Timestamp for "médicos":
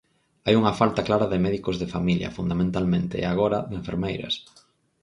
1.45-1.75